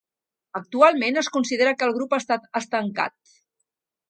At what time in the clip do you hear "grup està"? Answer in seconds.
1.99-2.39